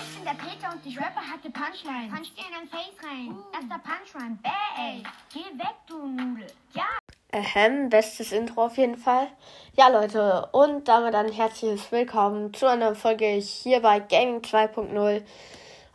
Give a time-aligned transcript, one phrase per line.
[0.00, 2.08] ich bin der Peter und ich rappe hatte Punchline.
[2.08, 3.36] Punch dir in dein Face rein.
[3.52, 4.38] Das ist der Punchline.
[4.42, 5.02] Bäh, ey.
[5.32, 6.46] Geh weg, du Nudel.
[6.72, 6.84] Ja.
[7.32, 9.28] Ahem, bestes Intro auf jeden Fall.
[9.76, 15.22] Ja, Leute, und damit ein herzliches Willkommen zu einer Folge hier bei Gaming 2.0.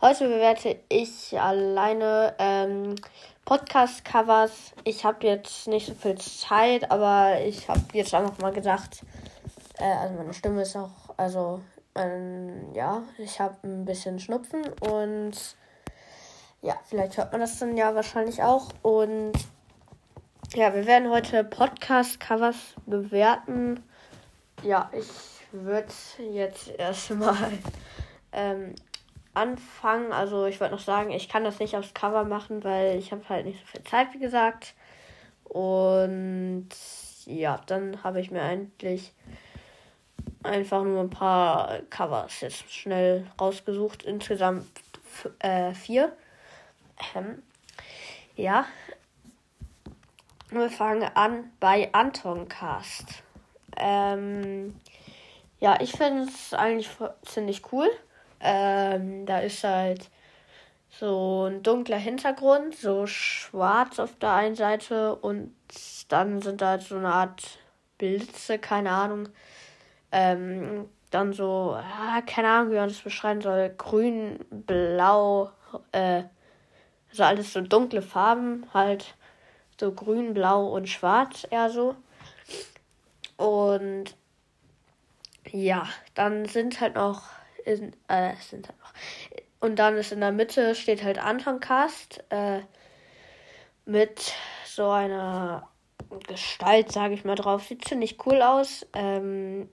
[0.02, 2.96] Heute bewerte ich alleine ähm,
[3.46, 4.74] Podcast-Covers.
[4.84, 9.02] Ich habe jetzt nicht so viel Zeit, aber ich habe jetzt einfach mal gedacht,
[9.78, 11.60] äh, also meine Stimme ist auch, also
[11.94, 15.56] ähm, ja, ich habe ein bisschen Schnupfen und
[16.62, 18.70] ja, vielleicht hört man das dann ja wahrscheinlich auch.
[18.82, 19.32] Und
[20.54, 23.82] ja, wir werden heute Podcast-Covers bewerten.
[24.62, 25.06] Ja, ich
[25.52, 25.92] würde
[26.30, 27.52] jetzt erstmal
[28.32, 28.74] ähm,
[29.34, 30.12] anfangen.
[30.12, 33.28] Also ich wollte noch sagen, ich kann das nicht aufs Cover machen, weil ich habe
[33.28, 34.74] halt nicht so viel Zeit, wie gesagt.
[35.44, 36.68] Und
[37.26, 39.12] ja, dann habe ich mir eigentlich
[40.44, 44.02] einfach nur ein paar Covers jetzt schnell rausgesucht.
[44.02, 44.66] Insgesamt
[45.40, 46.16] äh, vier.
[47.14, 47.42] Ähm,
[48.36, 48.66] ja.
[50.50, 53.22] Wir fangen an bei Anton Cast.
[53.76, 54.78] Ähm,
[55.58, 56.90] ja, ich finde es eigentlich
[57.24, 57.90] ziemlich cool.
[58.40, 60.10] Ähm, da ist halt
[60.90, 65.54] so ein dunkler Hintergrund, so schwarz auf der einen Seite und
[66.08, 67.58] dann sind da halt so eine Art
[67.98, 69.28] Blitze, keine Ahnung.
[70.16, 73.74] Ähm, dann so, ah, keine Ahnung, wie man das beschreiben soll.
[73.76, 75.50] Grün, blau,
[75.90, 76.22] äh,
[77.10, 79.16] also alles so dunkle Farben, halt
[79.80, 81.96] so grün, blau und schwarz eher so.
[83.36, 84.16] Und
[85.50, 87.22] ja, dann sind halt noch
[87.64, 88.92] in, äh, sind halt noch.
[89.58, 92.60] Und dann ist in der Mitte steht halt Anton Cast äh,
[93.84, 94.32] mit
[94.64, 95.68] so einer
[96.28, 97.64] Gestalt, sage ich mal drauf.
[97.64, 98.86] Sieht ziemlich cool aus.
[98.92, 99.68] Ähm,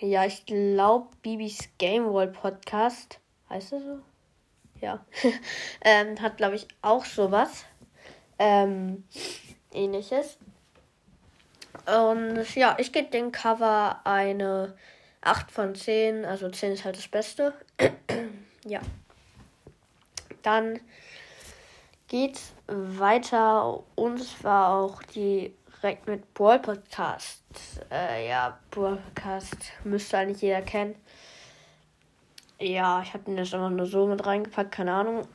[0.00, 3.20] ja, ich glaube, Bibis Game World Podcast.
[3.50, 3.98] Heißt er so?
[4.80, 5.04] Ja.
[5.84, 7.64] ähm, hat, glaube ich, auch sowas.
[8.38, 9.04] Ähm,
[9.72, 10.38] ähnliches.
[11.86, 14.74] Und ja, ich gebe dem Cover eine
[15.20, 16.24] 8 von 10.
[16.24, 17.52] Also 10 ist halt das Beste.
[18.64, 18.80] ja.
[20.42, 20.80] Dann
[22.08, 23.82] geht's weiter.
[23.96, 25.02] Und zwar auch
[25.82, 27.40] direkt mit Brawl Podcast
[27.90, 30.94] äh, ja, Podcast müsste eigentlich jeder kennen.
[32.58, 35.26] Ja, ich habe den jetzt einfach nur so mit reingepackt, keine Ahnung.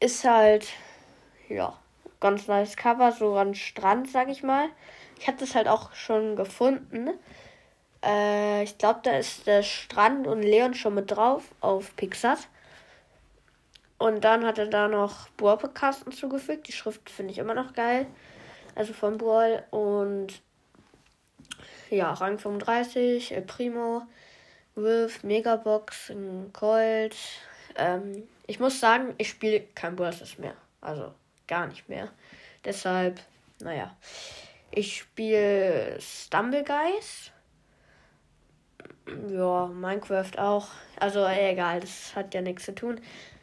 [0.00, 0.68] Ist halt,
[1.48, 1.76] ja,
[2.20, 4.68] ganz nice Cover, so an Strand, sag ich mal.
[5.18, 7.10] Ich habe das halt auch schon gefunden.
[8.04, 12.38] Äh, ich glaube, da ist der Strand und Leon schon mit drauf auf Pixar.
[13.98, 16.68] Und dann hat er da noch Brawl Podcast hinzugefügt.
[16.68, 18.06] Die Schrift finde ich immer noch geil.
[18.74, 19.64] Also von Brawl.
[19.70, 20.42] Und
[21.90, 24.02] ja, Rang 35, El Primo,
[24.74, 26.12] Wolf, Megabox,
[26.52, 27.16] Colt.
[27.76, 30.54] Ähm, ich muss sagen, ich spiele kein Brawlers mehr.
[30.80, 31.12] Also
[31.46, 32.08] gar nicht mehr.
[32.64, 33.20] Deshalb,
[33.60, 33.96] naja.
[34.70, 37.30] Ich spiele Stumbleguys.
[39.28, 40.68] Ja, Minecraft auch.
[40.98, 43.00] Also egal, das hat ja nichts zu tun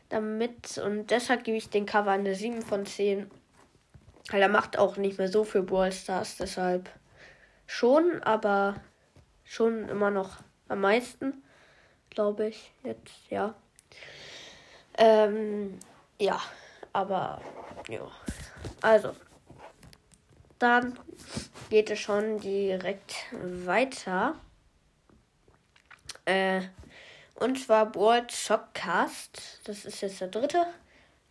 [0.09, 0.77] damit.
[0.79, 3.29] Und deshalb gebe ich den Cover eine 7 von 10.
[4.29, 6.89] Weil er macht auch nicht mehr so viel Brawl Stars, deshalb
[7.65, 8.75] schon, aber
[9.43, 11.43] schon immer noch am meisten,
[12.09, 13.55] glaube ich, jetzt, ja.
[14.97, 15.79] Ähm,
[16.19, 16.39] ja,
[16.93, 17.41] aber,
[17.87, 18.07] ja.
[18.81, 19.15] Also,
[20.59, 20.99] dann
[21.69, 24.35] geht es schon direkt weiter.
[26.25, 26.61] Äh,
[27.35, 29.61] und zwar World Shockcast.
[29.63, 30.67] Das ist jetzt der dritte.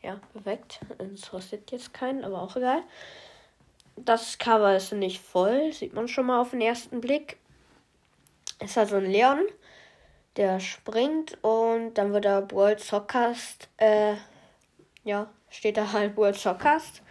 [0.03, 0.81] Ja, perfekt.
[0.99, 2.83] Es interessiert jetzt keinen, aber auch egal.
[3.97, 7.39] Das Cover ist nicht voll, sieht man schon mal auf den ersten Blick.
[8.61, 9.41] Es hat so ein Leon,
[10.37, 14.15] der springt und dann wird da World Sockcast, äh,
[15.05, 17.03] ja, steht da halt World Sockcast.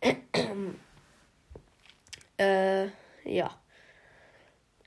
[2.38, 2.86] äh,
[3.24, 3.50] ja.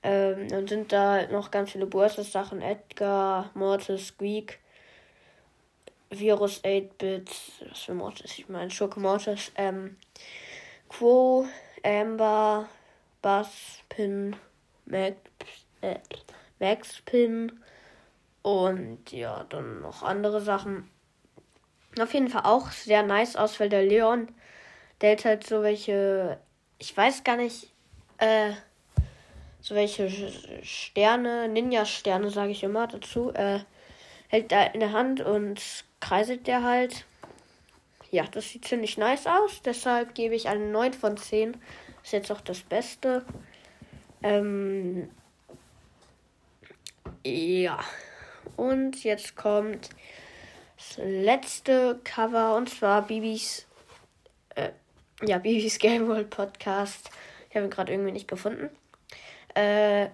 [0.02, 2.62] Ähm, dann sind da halt noch ganz viele Bursts-Sachen.
[2.62, 4.60] Edgar, Mortis, Squeak,
[6.10, 7.30] Virus 8-Bit,
[7.70, 9.98] was für Mortis, ich meine Schurke Mortis, ähm,
[10.88, 11.48] Quo,
[11.84, 12.68] Amber,
[13.22, 14.36] Bass, Pin,
[14.86, 15.18] Max,
[15.82, 16.00] äh,
[16.60, 17.60] Max Pin
[18.42, 20.90] und ja, dann noch andere Sachen.
[22.00, 24.30] Auf jeden Fall auch sehr nice aus, weil der Leon,
[25.02, 26.40] der hat halt so welche,
[26.80, 27.72] ich weiß gar nicht,
[28.18, 28.52] äh,
[29.62, 30.10] so welche
[30.64, 33.60] Sterne, Ninja-Sterne, sage ich immer dazu, äh,
[34.28, 35.62] hält da in der Hand und
[36.00, 37.06] kreiselt der halt
[38.12, 39.62] ja, das sieht ziemlich nice aus.
[39.62, 41.58] Deshalb gebe ich eine 9 von 10.
[42.04, 43.26] Ist jetzt auch das Beste.
[44.24, 45.10] Ähm,
[47.24, 47.80] ja.
[48.58, 49.90] und jetzt kommt
[50.78, 53.66] das letzte Cover und zwar Bibis,
[54.56, 54.72] äh,
[55.26, 57.12] ja, Bibis Game World Podcast.
[57.50, 58.70] Ich habe ihn gerade irgendwie nicht gefunden.
[59.54, 60.10] Äh,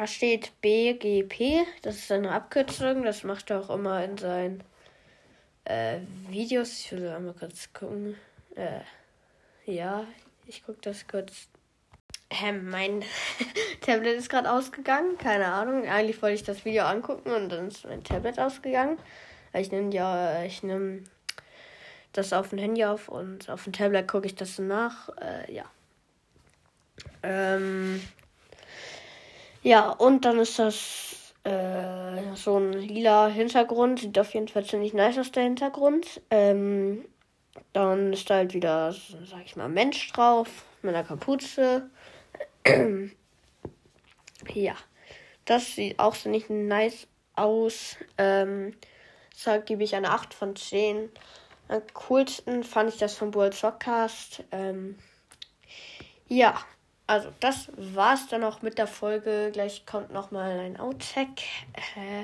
[0.00, 4.64] da steht BGP, das ist eine Abkürzung, das macht er auch immer in seinen
[5.66, 6.70] äh, Videos.
[6.78, 8.16] Ich will einmal kurz gucken.
[8.54, 8.80] Äh,
[9.70, 10.06] ja,
[10.46, 11.48] ich gucke das kurz.
[12.30, 13.04] Ähm, mein
[13.82, 15.86] Tablet ist gerade ausgegangen, keine Ahnung.
[15.86, 18.96] Eigentlich wollte ich das Video angucken und dann ist mein Tablet ausgegangen.
[19.52, 21.04] Ich nehme ja, ich nehme
[22.14, 25.10] das auf dem Handy auf und auf dem Tablet gucke ich das nach.
[25.18, 25.64] Äh, ja.
[27.22, 28.00] Ähm,
[29.62, 34.00] ja, und dann ist das äh, so ein lila Hintergrund.
[34.00, 36.20] Sieht auf jeden Fall ziemlich nice aus, der Hintergrund.
[36.30, 37.04] Ähm,
[37.72, 40.48] dann ist da halt wieder, sag ich mal, Mensch drauf
[40.82, 41.90] mit einer Kapuze.
[44.54, 44.74] ja,
[45.44, 47.96] das sieht auch ziemlich nice aus.
[48.18, 48.74] Ähm,
[49.34, 51.10] deshalb gebe ich eine 8 von 10.
[51.68, 54.44] Am coolsten fand ich das von World Shockcast.
[54.50, 54.98] Ähm,
[56.28, 56.58] ja,
[57.10, 59.50] also das war's dann auch mit der Folge.
[59.52, 61.42] Gleich kommt nochmal ein Outtake.
[61.96, 62.22] Äh,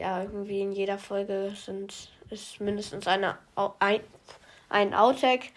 [0.00, 3.36] ja, irgendwie in jeder Folge sind, ist mindestens eine,
[3.80, 4.00] ein,
[4.70, 5.50] ein Outtake.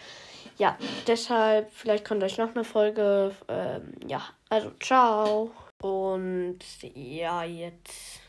[0.58, 0.78] Ja,
[1.08, 3.34] deshalb, vielleicht kommt euch noch eine Folge.
[3.48, 5.52] Ähm, ja, also ciao.
[5.82, 6.60] Und
[6.94, 8.20] ja, jetzt.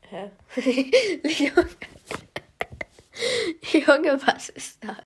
[0.00, 0.32] Hä?
[3.86, 4.96] Junge, was ist das?